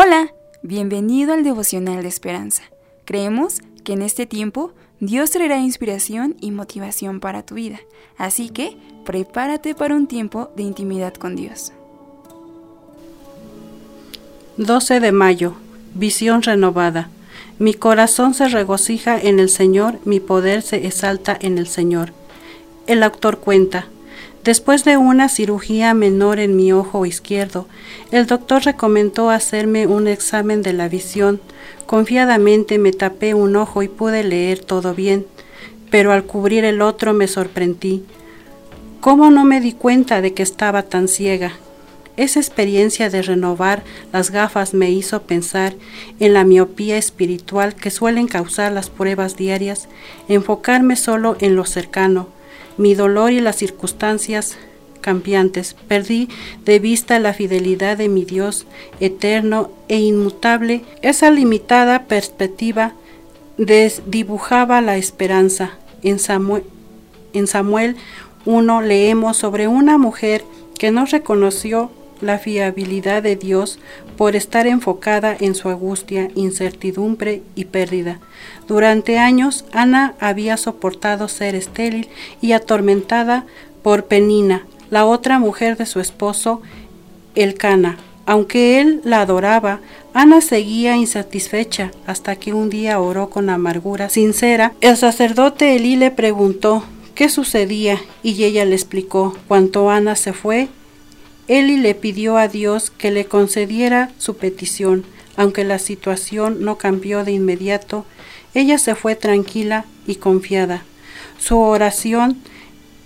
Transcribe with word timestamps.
Hola, 0.00 0.32
bienvenido 0.62 1.32
al 1.32 1.42
devocional 1.42 2.02
de 2.02 2.08
esperanza. 2.08 2.62
Creemos 3.04 3.56
que 3.82 3.94
en 3.94 4.02
este 4.02 4.26
tiempo 4.26 4.70
Dios 5.00 5.32
traerá 5.32 5.58
inspiración 5.58 6.36
y 6.40 6.52
motivación 6.52 7.18
para 7.18 7.42
tu 7.42 7.56
vida, 7.56 7.80
así 8.16 8.48
que 8.48 8.76
prepárate 9.04 9.74
para 9.74 9.96
un 9.96 10.06
tiempo 10.06 10.52
de 10.54 10.62
intimidad 10.62 11.14
con 11.14 11.34
Dios. 11.34 11.72
12 14.56 15.00
de 15.00 15.10
mayo, 15.10 15.54
visión 15.94 16.42
renovada. 16.42 17.08
Mi 17.58 17.74
corazón 17.74 18.34
se 18.34 18.46
regocija 18.46 19.18
en 19.18 19.40
el 19.40 19.48
Señor, 19.48 19.98
mi 20.04 20.20
poder 20.20 20.62
se 20.62 20.86
exalta 20.86 21.36
en 21.40 21.58
el 21.58 21.66
Señor. 21.66 22.12
El 22.86 23.02
autor 23.02 23.40
cuenta, 23.40 23.88
Después 24.44 24.84
de 24.84 24.96
una 24.96 25.28
cirugía 25.28 25.94
menor 25.94 26.38
en 26.38 26.56
mi 26.56 26.72
ojo 26.72 27.04
izquierdo, 27.04 27.66
el 28.12 28.26
doctor 28.26 28.64
recomendó 28.64 29.30
hacerme 29.30 29.86
un 29.86 30.06
examen 30.06 30.62
de 30.62 30.72
la 30.72 30.88
visión. 30.88 31.40
Confiadamente 31.86 32.78
me 32.78 32.92
tapé 32.92 33.34
un 33.34 33.56
ojo 33.56 33.82
y 33.82 33.88
pude 33.88 34.24
leer 34.24 34.60
todo 34.60 34.94
bien, 34.94 35.26
pero 35.90 36.12
al 36.12 36.24
cubrir 36.24 36.64
el 36.64 36.82
otro 36.82 37.12
me 37.12 37.28
sorprendí. 37.28 38.04
¿Cómo 39.00 39.30
no 39.30 39.44
me 39.44 39.60
di 39.60 39.72
cuenta 39.72 40.20
de 40.20 40.34
que 40.34 40.42
estaba 40.42 40.82
tan 40.82 41.08
ciega? 41.08 41.52
Esa 42.16 42.40
experiencia 42.40 43.10
de 43.10 43.22
renovar 43.22 43.84
las 44.12 44.32
gafas 44.32 44.74
me 44.74 44.90
hizo 44.90 45.22
pensar 45.22 45.74
en 46.18 46.34
la 46.34 46.42
miopía 46.44 46.96
espiritual 46.96 47.76
que 47.76 47.92
suelen 47.92 48.26
causar 48.26 48.72
las 48.72 48.90
pruebas 48.90 49.36
diarias, 49.36 49.88
enfocarme 50.28 50.96
solo 50.96 51.36
en 51.40 51.54
lo 51.54 51.64
cercano, 51.64 52.26
mi 52.78 52.94
dolor 52.94 53.32
y 53.32 53.40
las 53.40 53.56
circunstancias 53.56 54.56
cambiantes. 55.00 55.76
Perdí 55.86 56.28
de 56.64 56.78
vista 56.78 57.18
la 57.18 57.34
fidelidad 57.34 57.96
de 57.96 58.08
mi 58.08 58.24
Dios 58.24 58.66
eterno 59.00 59.70
e 59.88 59.98
inmutable. 59.98 60.82
Esa 61.02 61.30
limitada 61.30 62.04
perspectiva 62.04 62.94
desdibujaba 63.56 64.80
la 64.80 64.96
esperanza. 64.96 65.72
En 66.02 66.18
Samuel, 66.18 66.62
en 67.32 67.46
Samuel 67.46 67.96
1 68.46 68.82
leemos 68.82 69.36
sobre 69.36 69.68
una 69.68 69.98
mujer 69.98 70.44
que 70.78 70.90
no 70.90 71.06
reconoció 71.06 71.90
la 72.20 72.38
fiabilidad 72.38 73.22
de 73.22 73.36
Dios 73.36 73.78
por 74.16 74.36
estar 74.36 74.66
enfocada 74.66 75.36
en 75.38 75.54
su 75.54 75.68
angustia, 75.68 76.30
incertidumbre 76.34 77.42
y 77.54 77.66
pérdida. 77.66 78.20
Durante 78.66 79.18
años, 79.18 79.64
Ana 79.72 80.14
había 80.20 80.56
soportado 80.56 81.28
ser 81.28 81.54
estéril 81.54 82.08
y 82.40 82.52
atormentada 82.52 83.46
por 83.82 84.06
Penina, 84.06 84.66
la 84.90 85.06
otra 85.06 85.38
mujer 85.38 85.76
de 85.76 85.86
su 85.86 86.00
esposo, 86.00 86.62
Elcana. 87.34 87.98
Aunque 88.26 88.80
él 88.80 89.00
la 89.04 89.22
adoraba, 89.22 89.80
Ana 90.12 90.40
seguía 90.40 90.96
insatisfecha 90.96 91.92
hasta 92.06 92.36
que 92.36 92.52
un 92.52 92.68
día 92.68 93.00
oró 93.00 93.30
con 93.30 93.48
amargura 93.48 94.10
sincera. 94.10 94.72
El 94.80 94.96
sacerdote 94.96 95.76
Elí 95.76 95.96
le 95.96 96.10
preguntó 96.10 96.84
qué 97.14 97.28
sucedía 97.28 97.98
y 98.22 98.44
ella 98.44 98.64
le 98.64 98.74
explicó. 98.74 99.36
Cuando 99.48 99.88
Ana 99.90 100.14
se 100.14 100.32
fue, 100.32 100.68
Eli 101.48 101.78
le 101.78 101.94
pidió 101.94 102.36
a 102.36 102.46
Dios 102.46 102.90
que 102.90 103.10
le 103.10 103.24
concediera 103.24 104.10
su 104.18 104.36
petición, 104.36 105.04
aunque 105.34 105.64
la 105.64 105.78
situación 105.78 106.62
no 106.62 106.76
cambió 106.76 107.24
de 107.24 107.32
inmediato, 107.32 108.04
ella 108.52 108.76
se 108.76 108.94
fue 108.94 109.16
tranquila 109.16 109.86
y 110.06 110.16
confiada. 110.16 110.82
Su 111.38 111.58
oración 111.58 112.36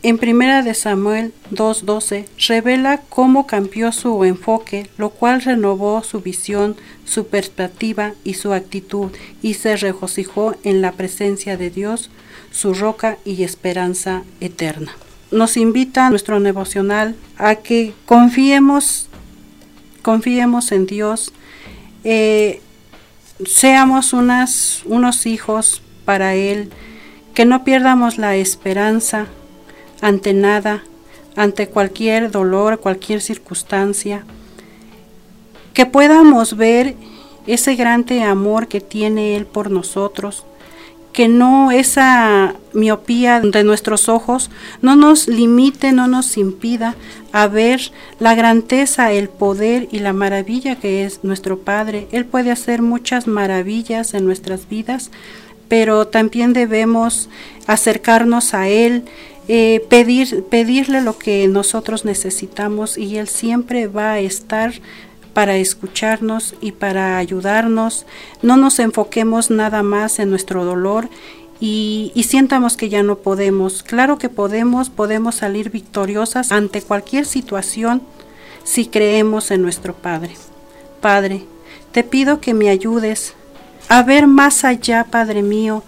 en 0.02 0.18
Primera 0.18 0.62
de 0.62 0.74
Samuel 0.74 1.32
2:12 1.52 2.24
revela 2.48 3.02
cómo 3.08 3.46
cambió 3.46 3.92
su 3.92 4.24
enfoque, 4.24 4.90
lo 4.98 5.10
cual 5.10 5.42
renovó 5.42 6.02
su 6.02 6.20
visión, 6.20 6.74
su 7.04 7.28
perspectiva 7.28 8.14
y 8.24 8.34
su 8.34 8.52
actitud, 8.52 9.12
y 9.40 9.54
se 9.54 9.76
regocijó 9.76 10.56
en 10.64 10.82
la 10.82 10.90
presencia 10.90 11.56
de 11.56 11.70
Dios, 11.70 12.10
su 12.50 12.74
roca 12.74 13.18
y 13.24 13.44
esperanza 13.44 14.24
eterna 14.40 14.92
nos 15.32 15.56
invita 15.56 16.10
nuestro 16.10 16.38
devocional 16.40 17.16
a 17.38 17.56
que 17.56 17.94
confiemos, 18.06 19.08
confiemos 20.02 20.70
en 20.72 20.86
Dios, 20.86 21.32
eh, 22.04 22.60
seamos 23.44 24.12
unos 24.12 25.26
hijos 25.26 25.82
para 26.04 26.34
Él, 26.34 26.70
que 27.34 27.44
no 27.44 27.64
pierdamos 27.64 28.18
la 28.18 28.36
esperanza 28.36 29.26
ante 30.00 30.34
nada, 30.34 30.84
ante 31.34 31.68
cualquier 31.68 32.30
dolor, 32.30 32.80
cualquier 32.80 33.20
circunstancia, 33.20 34.24
que 35.72 35.86
podamos 35.86 36.56
ver 36.56 36.94
ese 37.46 37.74
grande 37.74 38.22
amor 38.22 38.68
que 38.68 38.80
tiene 38.80 39.36
Él 39.36 39.46
por 39.46 39.70
nosotros, 39.70 40.44
que 41.12 41.28
no 41.28 41.70
esa 41.70 42.54
miopía 42.72 43.40
de 43.40 43.64
nuestros 43.64 44.08
ojos 44.08 44.50
no 44.80 44.96
nos 44.96 45.28
limite, 45.28 45.92
no 45.92 46.08
nos 46.08 46.36
impida 46.36 46.94
a 47.32 47.46
ver 47.48 47.92
la 48.18 48.34
grandeza, 48.34 49.12
el 49.12 49.28
poder 49.28 49.88
y 49.92 49.98
la 49.98 50.12
maravilla 50.12 50.76
que 50.76 51.04
es 51.04 51.22
nuestro 51.22 51.58
Padre. 51.58 52.08
Él 52.12 52.24
puede 52.24 52.50
hacer 52.50 52.82
muchas 52.82 53.26
maravillas 53.26 54.14
en 54.14 54.24
nuestras 54.24 54.68
vidas, 54.68 55.10
pero 55.68 56.06
también 56.08 56.52
debemos 56.52 57.28
acercarnos 57.66 58.54
a 58.54 58.68
Él, 58.68 59.04
eh, 59.48 59.84
pedir, 59.88 60.44
pedirle 60.44 61.02
lo 61.02 61.18
que 61.18 61.46
nosotros 61.48 62.04
necesitamos 62.04 62.96
y 62.96 63.18
Él 63.18 63.28
siempre 63.28 63.86
va 63.86 64.12
a 64.12 64.20
estar 64.20 64.72
para 65.32 65.56
escucharnos 65.56 66.54
y 66.60 66.72
para 66.72 67.18
ayudarnos. 67.18 68.06
No 68.42 68.56
nos 68.56 68.78
enfoquemos 68.78 69.50
nada 69.50 69.82
más 69.82 70.18
en 70.18 70.30
nuestro 70.30 70.64
dolor 70.64 71.08
y, 71.60 72.12
y, 72.14 72.24
sientamos 72.24 72.76
que 72.76 72.88
ya 72.88 73.02
no 73.02 73.18
podemos. 73.18 73.82
Claro 73.82 74.18
que 74.18 74.28
podemos, 74.28 74.90
podemos 74.90 75.36
salir 75.36 75.70
victoriosas 75.70 76.50
ante 76.50 76.82
cualquier 76.82 77.24
situación 77.24 78.02
si 78.64 78.86
creemos 78.86 79.50
en 79.50 79.62
nuestro 79.62 79.94
Padre. 79.94 80.34
Padre, 81.00 81.44
te 81.92 82.04
pido 82.04 82.40
que 82.40 82.54
me 82.54 82.68
ayudes 82.68 83.34
a 83.88 84.02
ver 84.02 84.26
más 84.26 84.64
allá, 84.64 85.06
Padre 85.10 85.42
mío, 85.42 85.82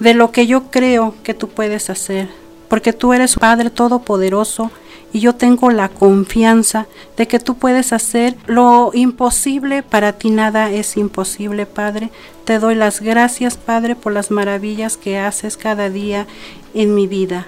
de 0.00 0.14
lo 0.14 0.32
que 0.32 0.46
yo 0.46 0.70
creo 0.70 1.14
que 1.22 1.34
tú 1.34 1.48
puedes 1.48 1.90
hacer, 1.90 2.28
porque 2.68 2.92
tú 2.92 3.12
eres 3.12 3.36
Padre 3.36 3.70
Todopoderoso 3.70 4.70
y 5.14 5.20
yo 5.20 5.36
tengo 5.36 5.70
la 5.70 5.90
confianza 5.90 6.88
de 7.16 7.28
que 7.28 7.38
tú 7.38 7.56
puedes 7.56 7.92
hacer 7.92 8.36
lo 8.46 8.90
imposible. 8.92 9.84
Para 9.84 10.14
ti 10.14 10.30
nada 10.30 10.72
es 10.72 10.96
imposible, 10.96 11.66
Padre. 11.66 12.10
Te 12.44 12.58
doy 12.58 12.74
las 12.74 13.00
gracias, 13.00 13.56
Padre, 13.56 13.94
por 13.94 14.12
las 14.12 14.32
maravillas 14.32 14.96
que 14.96 15.16
haces 15.16 15.56
cada 15.56 15.88
día 15.88 16.26
en 16.74 16.96
mi 16.96 17.06
vida. 17.06 17.46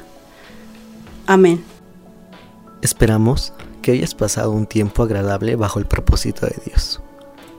Amén. 1.26 1.64
Esperamos 2.82 3.52
que 3.82 3.90
hayas 3.90 4.14
pasado 4.14 4.52
un 4.52 4.66
tiempo 4.66 5.02
agradable 5.02 5.56
bajo 5.56 5.80
el 5.80 5.86
propósito 5.86 6.46
de 6.46 6.54
Dios. 6.66 7.02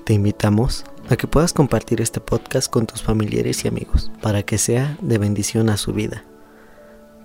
Te 0.06 0.14
invitamos 0.14 0.86
a 1.10 1.18
que 1.18 1.28
puedas 1.28 1.52
compartir 1.52 2.00
este 2.00 2.22
podcast 2.22 2.72
con 2.72 2.88
tus 2.88 3.04
familiares 3.04 3.66
y 3.66 3.68
amigos 3.68 4.10
para 4.22 4.44
que 4.44 4.58
sea 4.58 4.98
de 5.02 5.18
bendición 5.18 5.70
a 5.70 5.76
su 5.76 5.92
vida. 5.92 6.24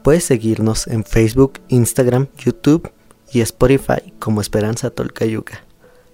Puedes 0.02 0.24
seguirnos 0.24 0.88
en 0.88 1.04
Facebook, 1.04 1.60
Instagram, 1.68 2.26
YouTube 2.36 2.90
y 3.32 3.40
Spotify 3.40 4.12
como 4.18 4.40
Esperanza 4.40 4.90
Tolcayuca. 4.90 5.64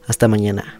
Hasta 0.06 0.28
mañana. 0.28 0.78